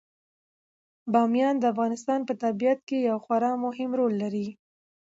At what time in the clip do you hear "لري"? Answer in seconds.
4.23-4.47